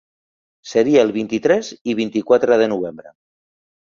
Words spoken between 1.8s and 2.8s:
i vint-i-quatre de